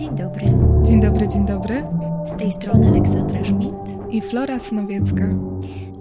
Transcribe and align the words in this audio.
Dzień 0.00 0.16
dobry. 0.16 0.46
Dzień 0.82 1.00
dobry, 1.00 1.28
dzień 1.28 1.46
dobry. 1.46 1.84
Z 2.26 2.38
tej 2.38 2.52
strony 2.52 2.88
Aleksandra 2.88 3.44
Schmidt 3.44 3.74
i 4.10 4.20
Flora 4.20 4.58
Snowiecka. 4.58 5.34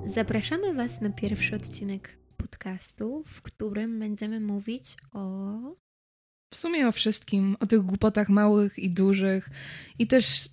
Zapraszamy 0.07 0.73
Was 0.73 1.01
na 1.01 1.09
pierwszy 1.09 1.55
odcinek 1.55 2.17
podcastu, 2.37 3.23
w 3.27 3.41
którym 3.41 3.99
będziemy 3.99 4.39
mówić 4.39 4.95
o. 5.11 5.49
W 6.53 6.57
sumie 6.57 6.87
o 6.87 6.91
wszystkim, 6.91 7.55
o 7.59 7.65
tych 7.65 7.81
głupotach 7.81 8.29
małych 8.29 8.79
i 8.79 8.89
dużych 8.89 9.49
i 9.99 10.07
też 10.07 10.49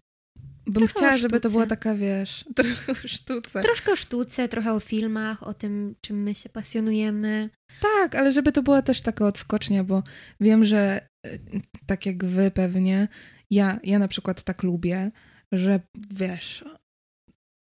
bym 0.66 0.74
Trochę 0.74 0.88
chciała, 0.88 1.16
żeby 1.16 1.40
to 1.40 1.50
była 1.50 1.66
taka, 1.66 1.94
wiesz, 1.94 2.44
trochę 2.56 2.92
o 2.92 3.08
sztuce. 3.08 3.62
Troszkę 3.62 3.92
o 3.92 3.96
sztuce, 3.96 4.48
trochę 4.48 4.72
o 4.72 4.80
filmach, 4.80 5.42
o 5.42 5.54
tym, 5.54 5.94
czym 6.00 6.22
my 6.22 6.34
się 6.34 6.48
pasjonujemy. 6.48 7.50
Tak, 7.80 8.14
ale 8.14 8.32
żeby 8.32 8.52
to 8.52 8.62
była 8.62 8.82
też 8.82 9.00
taka 9.00 9.26
odskocznia, 9.26 9.84
bo 9.84 10.02
wiem, 10.40 10.64
że 10.64 11.08
e, 11.26 11.38
tak 11.86 12.06
jak 12.06 12.24
wy 12.24 12.50
pewnie, 12.50 13.08
ja, 13.50 13.80
ja 13.84 13.98
na 13.98 14.08
przykład 14.08 14.42
tak 14.42 14.62
lubię, 14.62 15.10
że 15.52 15.80
wiesz, 16.10 16.64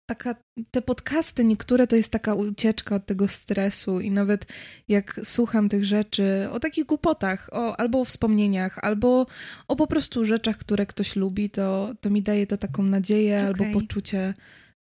taka, 0.07 0.35
te 0.71 0.83
podcasty 0.83 1.45
niektóre 1.45 1.87
to 1.87 1.97
jest 1.97 2.13
taka 2.13 2.35
ucieczka 2.35 2.95
od 2.95 3.07
tego 3.07 3.29
stresu 3.29 4.01
i 4.01 4.11
nawet 4.11 4.47
jak 4.89 5.21
słucham 5.25 5.69
tych 5.69 5.85
rzeczy 5.85 6.49
o 6.51 6.61
takich 6.61 6.85
głupotach, 6.85 7.49
o, 7.53 7.81
albo 7.81 8.01
o 8.01 8.05
wspomnieniach, 8.05 8.79
albo 8.85 9.27
o 9.69 9.77
po 9.77 9.87
prostu 9.87 10.25
rzeczach, 10.25 10.57
które 10.57 10.87
ktoś 10.87 11.17
lubi, 11.17 11.51
to, 11.51 11.95
to 12.01 12.11
mi 12.11 12.23
daje 12.23 12.47
to 12.47 12.57
taką 12.57 12.83
nadzieję 12.83 13.39
okay. 13.39 13.47
albo 13.47 13.81
poczucie, 13.81 14.35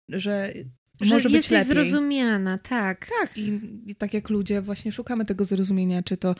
że 0.09 0.53
że 1.01 1.15
może 1.15 1.29
być 1.29 1.35
jesteś 1.35 1.69
lepiej. 1.69 1.85
zrozumiana, 1.85 2.59
tak. 2.59 3.07
Tak, 3.21 3.39
i, 3.39 3.61
i 3.87 3.95
tak 3.95 4.15
jak 4.15 4.31
ludzie 4.31 4.63
właśnie 4.63 4.93
szukamy 4.93 5.25
tego 5.25 5.45
zrozumienia, 5.45 6.03
czy 6.03 6.17
to 6.17 6.35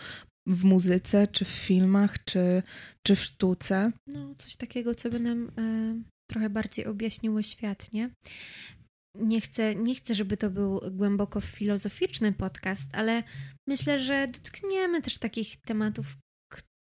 w 0.47 0.65
muzyce, 0.65 1.27
czy 1.27 1.45
w 1.45 1.49
filmach, 1.49 2.25
czy, 2.25 2.63
czy 3.07 3.17
w 3.17 3.21
sztuce. 3.21 3.93
No, 4.07 4.35
coś 4.39 4.57
takiego, 4.57 4.95
co 4.95 5.11
by 5.11 5.21
nam 5.21 5.51
e, 5.59 6.03
trochę 6.31 6.51
bardziej 6.51 6.87
objaśniło 6.87 7.43
świat, 7.43 7.93
nie? 7.93 8.11
Nie 9.15 9.41
chcę, 9.41 9.75
nie 9.75 9.95
chcę, 9.95 10.15
żeby 10.15 10.37
to 10.37 10.51
był 10.51 10.81
głęboko 10.91 11.41
filozoficzny 11.41 12.33
podcast, 12.33 12.91
ale 12.93 13.23
myślę, 13.69 13.99
że 13.99 14.27
dotkniemy 14.27 15.03
też 15.03 15.19
takich 15.19 15.61
tematów, 15.61 16.17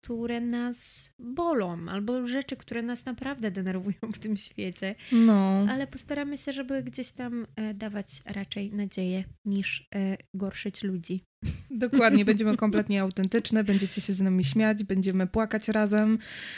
które 0.08 0.42
nas 0.42 1.12
bolą, 1.20 1.90
albo 1.90 2.28
rzeczy, 2.28 2.56
które 2.56 2.82
nas 2.82 3.06
naprawdę 3.06 3.52
denerwują 3.52 3.98
w 4.14 4.20
tym 4.20 4.38
świecie. 4.38 4.96
No. 5.12 5.66
Ale 5.70 5.88
postaramy 5.88 6.38
się, 6.38 6.54
żeby 6.54 6.84
gdzieś 6.84 7.12
tam 7.12 7.48
e, 7.56 7.74
dawać 7.74 8.08
raczej 8.26 8.74
nadzieję 8.74 9.24
niż 9.46 9.88
e, 9.96 10.18
gorszyć 10.34 10.84
ludzi. 10.84 11.24
Dokładnie, 11.72 12.26
będziemy 12.32 12.58
kompletnie 12.58 13.02
autentyczne, 13.02 13.64
będziecie 13.64 14.02
się 14.02 14.14
z 14.14 14.22
nami 14.22 14.44
śmiać, 14.44 14.84
będziemy 14.84 15.28
płakać 15.28 15.68
razem, 15.68 16.18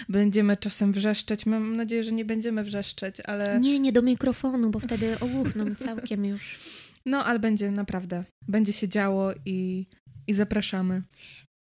będziemy 0.10 0.58
czasem 0.58 0.92
wrzeszczeć. 0.92 1.46
Mam 1.46 1.76
nadzieję, 1.76 2.04
że 2.04 2.12
nie 2.12 2.26
będziemy 2.26 2.64
wrzeszczeć, 2.64 3.20
ale. 3.20 3.60
Nie, 3.60 3.80
nie 3.80 3.92
do 3.92 4.02
mikrofonu, 4.02 4.70
bo 4.70 4.80
wtedy 4.80 5.20
obuchną 5.20 5.76
całkiem 5.76 6.26
już. 6.26 6.60
No, 7.06 7.26
ale 7.26 7.40
będzie 7.40 7.72
naprawdę. 7.72 8.24
Będzie 8.48 8.74
się 8.74 8.88
działo 8.88 9.32
i, 9.46 9.88
i 10.28 10.34
zapraszamy. 10.34 11.04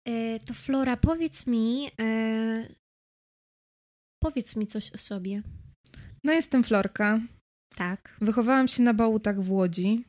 E, 0.09 0.39
to 0.39 0.53
Flora, 0.53 0.97
powiedz 0.97 1.47
mi, 1.47 1.91
e, 2.01 2.67
powiedz 4.23 4.55
mi 4.55 4.67
coś 4.67 4.91
o 4.91 4.97
sobie. 4.97 5.41
No, 6.23 6.33
jestem 6.33 6.63
Florka. 6.63 7.19
Tak. 7.75 8.17
Wychowałam 8.21 8.67
się 8.67 8.83
na 8.83 8.93
Bałutach 8.93 9.41
w 9.41 9.51
Łodzi. 9.51 10.05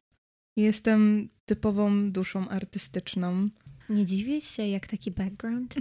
Jestem 0.56 1.28
typową 1.48 2.10
duszą 2.12 2.48
artystyczną. 2.48 3.48
Nie 3.88 4.06
dziwię 4.06 4.40
się, 4.40 4.66
jak 4.66 4.86
taki 4.86 5.10
background. 5.10 5.74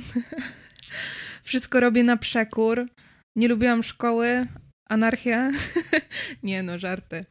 Wszystko 1.44 1.80
robię 1.80 2.04
na 2.04 2.18
przekór. 2.18 2.88
Nie 3.36 3.48
lubiłam 3.48 3.84
szkoły, 3.84 4.48
anarchia. 4.90 5.52
nie 6.44 6.64
no, 6.64 6.80
żarty. 6.80 7.26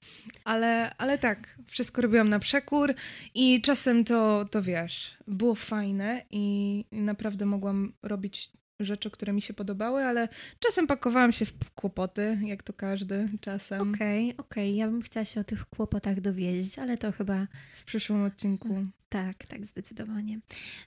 Ale, 0.44 0.96
ale 0.98 1.18
tak, 1.18 1.58
wszystko 1.66 2.02
robiłam 2.02 2.28
na 2.28 2.38
przekór 2.38 2.94
i 3.34 3.62
czasem 3.62 4.04
to, 4.04 4.44
to 4.50 4.62
wiesz, 4.62 5.16
było 5.26 5.54
fajne 5.54 6.24
i, 6.30 6.84
naprawdę 6.92 7.46
mogłam 7.46 7.92
robić 8.02 8.50
rzeczy, 8.80 9.10
które 9.10 9.32
mi 9.32 9.42
się 9.42 9.54
podobały, 9.54 10.04
ale 10.04 10.28
czasem 10.58 10.86
pakowałam 10.86 11.32
się 11.32 11.44
w 11.44 11.70
kłopoty, 11.74 12.38
jak 12.44 12.62
to 12.62 12.72
każdy 12.72 13.28
czasem. 13.40 13.94
Okej, 13.94 14.24
okay, 14.24 14.46
okej, 14.46 14.70
okay. 14.70 14.76
ja 14.76 14.88
bym 14.88 15.02
chciała 15.02 15.24
się 15.24 15.40
o 15.40 15.44
tych 15.44 15.66
kłopotach 15.66 16.20
dowiedzieć, 16.20 16.78
ale 16.78 16.98
to 16.98 17.12
chyba... 17.12 17.46
W 17.76 17.84
przyszłym 17.84 18.22
odcinku. 18.22 18.86
Tak, 19.08 19.46
tak, 19.46 19.66
zdecydowanie. 19.66 20.40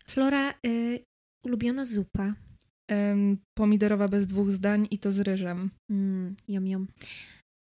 Flora, 0.05 0.53
y, 0.65 0.99
ulubiona 1.43 1.85
zupa? 1.85 2.33
pomidorowa 3.53 4.07
bez 4.07 4.25
dwóch 4.25 4.49
zdań 4.49 4.87
i 4.91 4.99
to 4.99 5.11
z 5.11 5.19
ryżem. 5.19 5.69
Mm, 5.89 6.35
yum, 6.47 6.67
yum. 6.67 6.87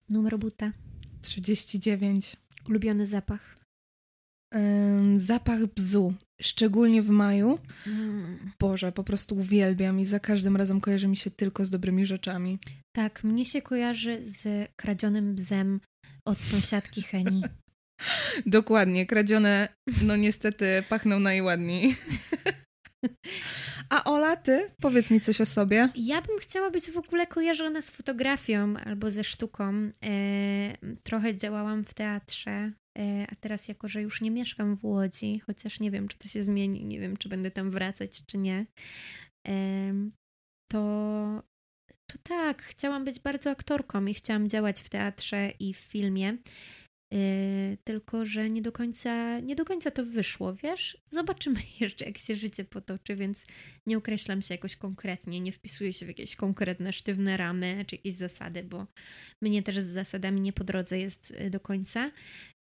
Numer 0.09 0.39
buta? 0.39 0.71
39. 1.21 2.35
Ulubiony 2.69 3.05
zapach? 3.05 3.57
Um, 4.55 5.19
zapach 5.19 5.65
bzu, 5.65 6.13
szczególnie 6.41 7.01
w 7.01 7.09
maju. 7.09 7.59
Mm. 7.87 8.51
Boże, 8.59 8.91
po 8.91 9.03
prostu 9.03 9.35
uwielbiam 9.35 9.99
i 9.99 10.05
za 10.05 10.19
każdym 10.19 10.57
razem 10.57 10.81
kojarzy 10.81 11.07
mi 11.07 11.17
się 11.17 11.31
tylko 11.31 11.65
z 11.65 11.69
dobrymi 11.69 12.05
rzeczami. 12.05 12.59
Tak, 12.95 13.23
mnie 13.23 13.45
się 13.45 13.61
kojarzy 13.61 14.19
z 14.21 14.69
kradzionym 14.75 15.35
bzem 15.35 15.79
od 16.25 16.43
sąsiadki 16.43 17.01
Heni. 17.01 17.43
Dokładnie, 18.45 19.05
kradzione, 19.05 19.67
no 20.01 20.15
niestety 20.15 20.83
pachną 20.89 21.19
najładniej. 21.19 21.95
A 23.93 24.03
Ola, 24.03 24.35
ty? 24.35 24.71
Powiedz 24.81 25.11
mi 25.11 25.21
coś 25.21 25.41
o 25.41 25.45
sobie. 25.45 25.89
Ja 25.95 26.21
bym 26.21 26.39
chciała 26.39 26.71
być 26.71 26.91
w 26.91 26.97
ogóle 26.97 27.27
kojarzona 27.27 27.81
z 27.81 27.91
fotografią 27.91 28.77
albo 28.77 29.11
ze 29.11 29.23
sztuką. 29.23 29.73
E, 30.03 30.77
trochę 31.03 31.37
działałam 31.37 31.83
w 31.85 31.93
teatrze, 31.93 32.71
e, 32.97 33.27
a 33.31 33.35
teraz 33.35 33.67
jako, 33.67 33.87
że 33.87 34.01
już 34.01 34.21
nie 34.21 34.31
mieszkam 34.31 34.75
w 34.75 34.85
Łodzi, 34.85 35.39
chociaż 35.39 35.79
nie 35.79 35.91
wiem, 35.91 36.07
czy 36.07 36.17
to 36.17 36.27
się 36.27 36.43
zmieni, 36.43 36.85
nie 36.85 36.99
wiem, 36.99 37.17
czy 37.17 37.29
będę 37.29 37.51
tam 37.51 37.71
wracać, 37.71 38.25
czy 38.25 38.37
nie, 38.37 38.65
e, 39.47 39.93
to, 40.71 41.43
to 42.07 42.17
tak, 42.23 42.61
chciałam 42.61 43.05
być 43.05 43.19
bardzo 43.19 43.49
aktorką 43.49 44.05
i 44.05 44.13
chciałam 44.13 44.49
działać 44.49 44.81
w 44.81 44.89
teatrze 44.89 45.51
i 45.59 45.73
w 45.73 45.77
filmie. 45.77 46.37
Yy, 47.13 47.77
tylko, 47.83 48.25
że 48.25 48.49
nie 48.49 48.61
do, 48.61 48.71
końca, 48.71 49.39
nie 49.39 49.55
do 49.55 49.65
końca 49.65 49.91
to 49.91 50.05
wyszło, 50.05 50.53
wiesz? 50.53 50.97
Zobaczymy 51.09 51.59
jeszcze, 51.79 52.05
jak 52.05 52.17
się 52.17 52.35
życie 52.35 52.65
potoczy, 52.65 53.15
więc 53.15 53.45
nie 53.87 53.97
określam 53.97 54.41
się 54.41 54.53
jakoś 54.53 54.75
konkretnie, 54.75 55.41
nie 55.41 55.51
wpisuję 55.51 55.93
się 55.93 56.05
w 56.05 56.09
jakieś 56.09 56.35
konkretne, 56.35 56.93
sztywne 56.93 57.37
ramy 57.37 57.85
czy 57.87 57.95
jakieś 57.95 58.13
zasady, 58.13 58.63
bo 58.63 58.87
mnie 59.41 59.63
też 59.63 59.79
z 59.79 59.87
zasadami 59.87 60.41
nie 60.41 60.53
po 60.53 60.63
drodze 60.63 60.99
jest 60.99 61.31
y, 61.31 61.49
do 61.49 61.59
końca. 61.59 62.11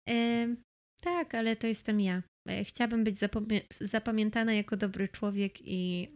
Yy, 0.09 0.55
tak, 1.01 1.35
ale 1.35 1.55
to 1.55 1.67
jestem 1.67 2.01
ja. 2.01 2.23
Chciałabym 2.63 3.03
być 3.03 3.17
zapamiętana 3.81 4.53
jako 4.53 4.77
dobry 4.77 5.07
człowiek 5.07 5.61
i 5.61 6.07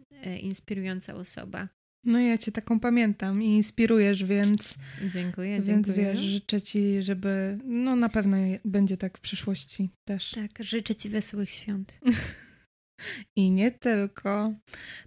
inspirująca 0.42 1.14
osoba. 1.14 1.68
No 2.06 2.18
ja 2.18 2.38
cię 2.38 2.52
taką 2.52 2.80
pamiętam 2.80 3.42
i 3.42 3.46
inspirujesz, 3.46 4.24
więc... 4.24 4.74
Dziękuję, 5.12 5.60
Więc 5.60 5.86
dziękuję. 5.86 6.14
wiesz, 6.14 6.20
życzę 6.20 6.62
ci, 6.62 7.02
żeby... 7.02 7.58
No 7.64 7.96
na 7.96 8.08
pewno 8.08 8.36
będzie 8.64 8.96
tak 8.96 9.18
w 9.18 9.20
przyszłości 9.20 9.90
też. 10.04 10.30
Tak, 10.30 10.64
życzę 10.64 10.94
ci 10.94 11.08
wesołych 11.08 11.50
świąt. 11.50 12.00
I 13.36 13.50
nie 13.50 13.70
tylko. 13.70 14.54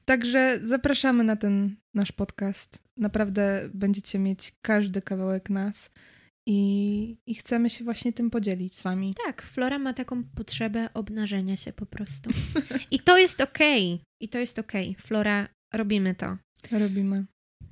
Także 0.06 0.60
zapraszamy 0.64 1.24
na 1.24 1.36
ten 1.36 1.76
nasz 1.94 2.12
podcast. 2.12 2.84
Naprawdę 2.98 3.70
będziecie 3.74 4.20
mieć 4.20 4.54
każdy 4.62 5.02
kawałek 5.02 5.50
nas 5.50 5.92
i, 6.48 7.18
i 7.28 7.36
chcemy 7.36 7.70
się 7.70 7.84
właśnie 7.84 8.14
tym 8.14 8.30
podzielić 8.30 8.76
z 8.76 8.82
wami. 8.82 9.16
Tak, 9.26 9.42
Flora 9.42 9.80
ma 9.80 9.94
taką 9.94 10.24
potrzebę 10.24 10.90
obnażenia 10.94 11.58
się 11.58 11.74
po 11.74 11.86
prostu. 11.86 12.30
I 12.92 13.00
to 13.00 13.18
jest 13.18 13.42
okej. 13.42 13.94
Okay. 13.94 14.06
I 14.22 14.30
to 14.30 14.38
jest 14.38 14.60
okej. 14.60 14.90
Okay. 14.90 15.02
Flora, 15.02 15.48
robimy 15.74 16.16
to. 16.16 16.38
Robimy. 16.72 17.26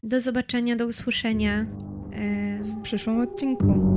Do 0.04 0.22
zobaczenia, 0.22 0.76
do 0.76 0.88
usłyszenia 0.88 1.62
e, 1.62 1.66
w 2.64 2.82
przyszłym 2.82 3.22
odcinku. 3.22 3.97